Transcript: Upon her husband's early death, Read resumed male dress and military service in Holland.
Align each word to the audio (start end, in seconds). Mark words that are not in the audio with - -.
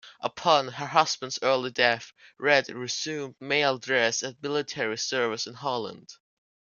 Upon 0.21 0.67
her 0.69 0.87
husband's 0.87 1.37
early 1.43 1.69
death, 1.69 2.11
Read 2.39 2.69
resumed 2.69 3.35
male 3.39 3.77
dress 3.77 4.23
and 4.23 4.35
military 4.41 4.97
service 4.97 5.45
in 5.45 5.53
Holland. 5.53 6.15